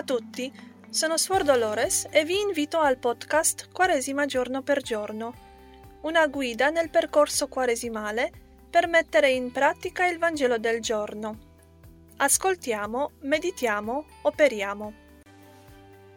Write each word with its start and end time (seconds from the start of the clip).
a 0.00 0.02
tutti, 0.02 0.50
sono 0.88 1.18
Suor 1.18 1.44
Dolores 1.44 2.06
e 2.10 2.24
vi 2.24 2.40
invito 2.40 2.78
al 2.78 2.96
podcast 2.96 3.68
Quaresima 3.70 4.24
giorno 4.24 4.62
per 4.62 4.80
giorno, 4.80 5.34
una 6.02 6.26
guida 6.26 6.70
nel 6.70 6.88
percorso 6.88 7.48
quaresimale 7.48 8.32
per 8.70 8.88
mettere 8.88 9.30
in 9.30 9.52
pratica 9.52 10.06
il 10.06 10.18
Vangelo 10.18 10.56
del 10.56 10.80
giorno. 10.80 11.38
Ascoltiamo, 12.16 13.10
meditiamo, 13.20 14.06
operiamo. 14.22 14.92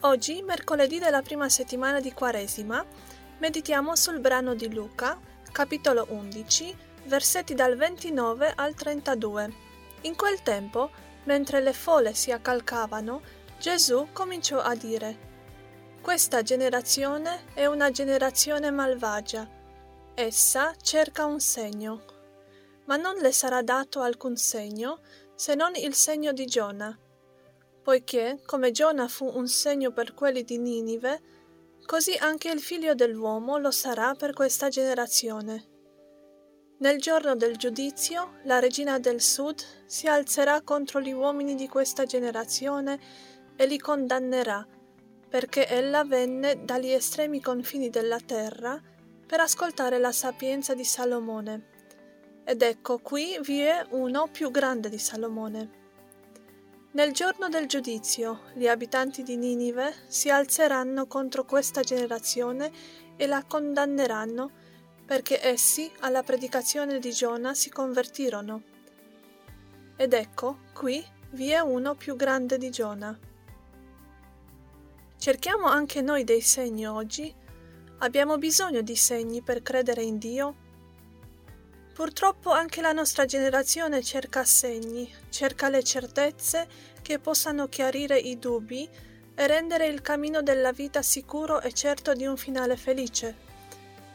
Oggi, 0.00 0.42
mercoledì 0.42 0.98
della 0.98 1.22
prima 1.22 1.48
settimana 1.48 2.00
di 2.00 2.12
Quaresima, 2.12 2.84
meditiamo 3.38 3.96
sul 3.96 4.20
brano 4.20 4.54
di 4.54 4.70
Luca, 4.70 5.18
capitolo 5.50 6.06
11, 6.10 6.76
versetti 7.04 7.54
dal 7.54 7.76
29 7.76 8.52
al 8.56 8.74
32. 8.74 9.52
In 10.02 10.16
quel 10.16 10.42
tempo, 10.42 10.90
mentre 11.24 11.60
le 11.60 11.72
folle 11.72 12.12
si 12.14 12.30
accalcavano, 12.30 13.38
Gesù 13.60 14.08
cominciò 14.14 14.58
a 14.58 14.74
dire 14.74 15.18
Questa 16.00 16.40
generazione 16.40 17.44
è 17.52 17.66
una 17.66 17.90
generazione 17.90 18.70
malvagia. 18.70 19.46
Essa 20.14 20.74
cerca 20.80 21.26
un 21.26 21.40
segno, 21.40 22.02
ma 22.86 22.96
non 22.96 23.16
le 23.16 23.32
sarà 23.32 23.60
dato 23.60 24.00
alcun 24.00 24.36
segno 24.36 25.00
se 25.34 25.54
non 25.54 25.74
il 25.74 25.92
segno 25.92 26.32
di 26.32 26.46
Giona. 26.46 26.98
Poiché, 27.82 28.40
come 28.46 28.70
Giona 28.70 29.08
fu 29.08 29.30
un 29.30 29.46
segno 29.46 29.92
per 29.92 30.14
quelli 30.14 30.42
di 30.42 30.56
Ninive, 30.56 31.20
così 31.84 32.16
anche 32.16 32.48
il 32.48 32.60
figlio 32.60 32.94
dell'uomo 32.94 33.58
lo 33.58 33.70
sarà 33.70 34.14
per 34.14 34.32
questa 34.32 34.70
generazione. 34.70 35.68
Nel 36.78 36.98
giorno 36.98 37.36
del 37.36 37.58
giudizio, 37.58 38.38
la 38.44 38.58
regina 38.58 38.98
del 38.98 39.20
sud 39.20 39.62
si 39.84 40.06
alzerà 40.06 40.62
contro 40.62 40.98
gli 40.98 41.12
uomini 41.12 41.54
di 41.54 41.68
questa 41.68 42.06
generazione 42.06 42.98
e 43.60 43.66
li 43.66 43.78
condannerà, 43.78 44.66
perché 45.28 45.68
ella 45.68 46.02
venne 46.02 46.64
dagli 46.64 46.92
estremi 46.92 47.42
confini 47.42 47.90
della 47.90 48.18
terra 48.18 48.80
per 49.26 49.40
ascoltare 49.40 49.98
la 49.98 50.12
sapienza 50.12 50.72
di 50.72 50.82
Salomone. 50.82 51.66
Ed 52.42 52.62
ecco 52.62 53.00
qui 53.00 53.38
vi 53.42 53.60
è 53.60 53.84
uno 53.90 54.28
più 54.32 54.50
grande 54.50 54.88
di 54.88 54.96
Salomone. 54.96 55.70
Nel 56.92 57.12
giorno 57.12 57.50
del 57.50 57.66
giudizio, 57.66 58.44
gli 58.54 58.66
abitanti 58.66 59.22
di 59.22 59.36
Ninive 59.36 59.94
si 60.06 60.30
alzeranno 60.30 61.06
contro 61.06 61.44
questa 61.44 61.82
generazione 61.82 62.72
e 63.14 63.26
la 63.26 63.44
condanneranno 63.46 64.50
perché 65.04 65.38
essi 65.46 65.92
alla 65.98 66.22
predicazione 66.22 66.98
di 66.98 67.12
Giona 67.12 67.52
si 67.52 67.68
convertirono. 67.68 68.62
Ed 69.96 70.14
ecco, 70.14 70.60
qui 70.72 71.04
vi 71.32 71.50
è 71.50 71.58
uno 71.58 71.94
più 71.94 72.16
grande 72.16 72.56
di 72.56 72.70
Giona. 72.70 73.28
Cerchiamo 75.20 75.66
anche 75.66 76.00
noi 76.00 76.24
dei 76.24 76.40
segni 76.40 76.86
oggi? 76.86 77.30
Abbiamo 77.98 78.38
bisogno 78.38 78.80
di 78.80 78.96
segni 78.96 79.42
per 79.42 79.60
credere 79.60 80.02
in 80.02 80.16
Dio? 80.16 80.54
Purtroppo 81.92 82.52
anche 82.52 82.80
la 82.80 82.92
nostra 82.92 83.26
generazione 83.26 84.02
cerca 84.02 84.44
segni, 84.44 85.12
cerca 85.28 85.68
le 85.68 85.82
certezze 85.82 86.66
che 87.02 87.18
possano 87.18 87.68
chiarire 87.68 88.16
i 88.16 88.38
dubbi 88.38 88.88
e 89.34 89.46
rendere 89.46 89.88
il 89.88 90.00
cammino 90.00 90.40
della 90.40 90.72
vita 90.72 91.02
sicuro 91.02 91.60
e 91.60 91.70
certo 91.74 92.14
di 92.14 92.24
un 92.24 92.38
finale 92.38 92.78
felice. 92.78 93.36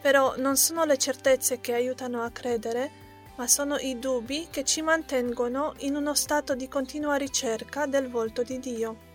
Però 0.00 0.34
non 0.36 0.56
sono 0.56 0.84
le 0.84 0.98
certezze 0.98 1.60
che 1.60 1.74
aiutano 1.74 2.22
a 2.22 2.30
credere, 2.30 2.90
ma 3.36 3.46
sono 3.46 3.76
i 3.76 4.00
dubbi 4.00 4.48
che 4.50 4.64
ci 4.64 4.82
mantengono 4.82 5.74
in 5.78 5.94
uno 5.94 6.14
stato 6.14 6.56
di 6.56 6.66
continua 6.66 7.14
ricerca 7.14 7.86
del 7.86 8.08
volto 8.08 8.42
di 8.42 8.58
Dio. 8.58 9.07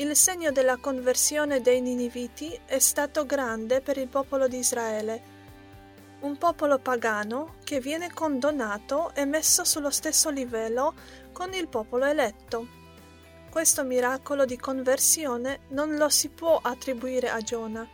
Il 0.00 0.16
segno 0.16 0.50
della 0.50 0.78
conversione 0.78 1.60
dei 1.60 1.82
Niniviti 1.82 2.58
è 2.64 2.78
stato 2.78 3.26
grande 3.26 3.82
per 3.82 3.98
il 3.98 4.08
popolo 4.08 4.48
di 4.48 4.56
Israele, 4.56 5.22
un 6.20 6.38
popolo 6.38 6.78
pagano 6.78 7.56
che 7.64 7.80
viene 7.80 8.10
condonato 8.10 9.12
e 9.14 9.26
messo 9.26 9.62
sullo 9.62 9.90
stesso 9.90 10.30
livello 10.30 10.94
con 11.32 11.52
il 11.52 11.68
popolo 11.68 12.06
eletto. 12.06 12.66
Questo 13.50 13.84
miracolo 13.84 14.46
di 14.46 14.56
conversione 14.56 15.60
non 15.68 15.94
lo 15.96 16.08
si 16.08 16.30
può 16.30 16.58
attribuire 16.62 17.28
a 17.28 17.42
Giona 17.42 17.86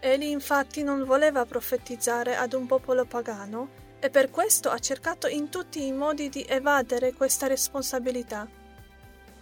Egli 0.00 0.24
infatti 0.24 0.82
non 0.82 1.04
voleva 1.04 1.46
profetizzare 1.46 2.34
ad 2.34 2.54
un 2.54 2.66
popolo 2.66 3.04
pagano 3.04 3.68
e 4.00 4.10
per 4.10 4.30
questo 4.30 4.68
ha 4.68 4.80
cercato 4.80 5.28
in 5.28 5.48
tutti 5.48 5.86
i 5.86 5.92
modi 5.92 6.28
di 6.28 6.44
evadere 6.48 7.12
questa 7.12 7.46
responsabilità. 7.46 8.59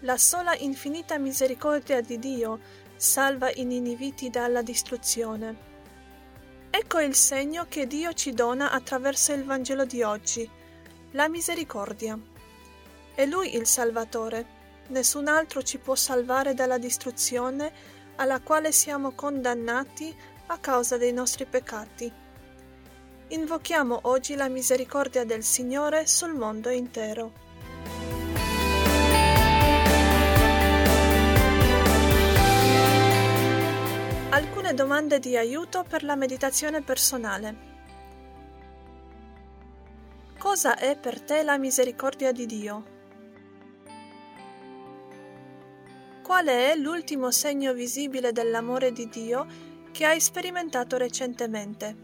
La 0.02 0.16
sola 0.16 0.54
infinita 0.54 1.18
misericordia 1.18 2.00
di 2.00 2.20
Dio 2.20 2.60
salva 2.94 3.50
i 3.50 3.64
niniviti 3.64 4.30
dalla 4.30 4.62
distruzione. 4.62 5.56
Ecco 6.70 7.00
il 7.00 7.16
segno 7.16 7.66
che 7.68 7.88
Dio 7.88 8.12
ci 8.12 8.32
dona 8.32 8.70
attraverso 8.70 9.32
il 9.32 9.42
Vangelo 9.42 9.84
di 9.84 10.04
oggi, 10.04 10.48
la 11.12 11.28
misericordia. 11.28 12.16
È 13.12 13.26
Lui 13.26 13.56
il 13.56 13.66
Salvatore. 13.66 14.46
Nessun 14.88 15.26
altro 15.26 15.64
ci 15.64 15.78
può 15.78 15.96
salvare 15.96 16.54
dalla 16.54 16.78
distruzione 16.78 17.72
alla 18.16 18.38
quale 18.38 18.70
siamo 18.70 19.10
condannati 19.10 20.14
a 20.46 20.58
causa 20.58 20.96
dei 20.96 21.12
nostri 21.12 21.44
peccati. 21.44 22.12
Invochiamo 23.30 23.98
oggi 24.02 24.36
la 24.36 24.48
misericordia 24.48 25.24
del 25.24 25.42
Signore 25.42 26.06
sul 26.06 26.34
mondo 26.34 26.68
intero. 26.68 27.46
Domande 34.98 35.20
di 35.20 35.36
aiuto 35.36 35.84
per 35.84 36.02
la 36.02 36.16
meditazione 36.16 36.82
personale. 36.82 37.56
Cosa 40.36 40.76
è 40.76 40.98
per 40.98 41.20
te 41.20 41.44
la 41.44 41.56
misericordia 41.56 42.32
di 42.32 42.46
Dio? 42.46 42.84
Qual 46.20 46.46
è 46.46 46.74
l'ultimo 46.74 47.30
segno 47.30 47.72
visibile 47.74 48.32
dell'amore 48.32 48.90
di 48.90 49.08
Dio 49.08 49.46
che 49.92 50.04
hai 50.04 50.20
sperimentato 50.20 50.96
recentemente. 50.96 51.96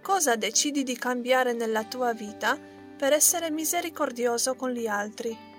Cosa 0.00 0.36
decidi 0.36 0.82
di 0.82 0.96
cambiare 0.96 1.52
nella 1.52 1.84
tua 1.84 2.14
vita 2.14 2.58
per 2.96 3.12
essere 3.12 3.50
misericordioso 3.50 4.54
con 4.54 4.70
gli 4.70 4.86
altri? 4.86 5.49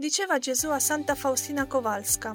Diceva 0.00 0.38
Gesù 0.38 0.68
a 0.70 0.78
Santa 0.78 1.14
Faustina 1.14 1.66
Kowalska. 1.66 2.34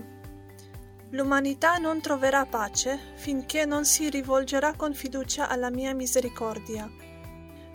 L'umanità 1.10 1.78
non 1.78 2.00
troverà 2.00 2.46
pace 2.46 3.00
finché 3.16 3.66
non 3.66 3.86
si 3.86 4.08
rivolgerà 4.12 4.76
con 4.76 4.94
fiducia 4.94 5.50
alla 5.50 5.72
mia 5.72 5.96
misericordia. 5.96 6.88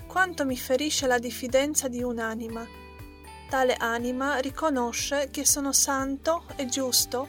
Quanto 0.06 0.46
mi 0.46 0.56
ferisce 0.56 1.08
la 1.08 1.18
diffidenza 1.18 1.88
di 1.88 2.04
un'anima 2.04 2.64
Tale 3.48 3.74
anima 3.74 4.36
riconosce 4.36 5.28
che 5.32 5.44
sono 5.44 5.72
santo 5.72 6.44
e 6.54 6.66
giusto 6.66 7.26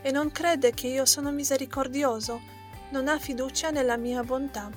e 0.00 0.12
non 0.12 0.30
crede 0.30 0.70
che 0.70 0.86
io 0.86 1.06
sono 1.06 1.32
misericordioso, 1.32 2.40
non 2.90 3.08
ha 3.08 3.18
fiducia 3.18 3.70
nella 3.70 3.96
mia 3.96 4.22
bontà. 4.22 4.70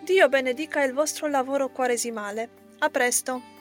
Dio 0.01 0.29
benedica 0.29 0.83
il 0.83 0.93
vostro 0.93 1.27
lavoro 1.27 1.69
quaresimale. 1.69 2.49
A 2.79 2.89
presto! 2.89 3.52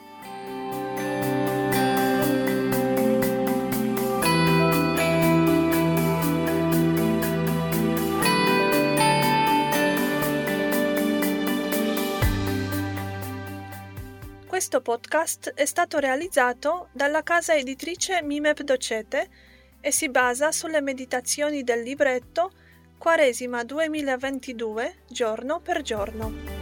Questo 14.73 14.91
podcast 14.91 15.51
è 15.53 15.65
stato 15.65 15.99
realizzato 15.99 16.87
dalla 16.93 17.21
casa 17.21 17.53
editrice 17.53 18.23
Mimep 18.23 18.63
Docete 18.63 19.29
e 19.79 19.91
si 19.91 20.09
basa 20.09 20.51
sulle 20.51 20.81
meditazioni 20.81 21.61
del 21.61 21.83
libretto 21.83 22.49
Quaresima 22.97 23.63
2022 23.63 24.95
giorno 25.09 25.59
per 25.59 25.83
giorno. 25.83 26.52